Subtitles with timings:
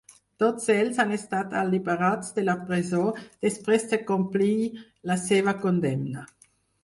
[0.43, 3.03] Tots ells han estat alliberats de la presó
[3.47, 4.55] després de complir
[5.11, 6.27] la seva condemna.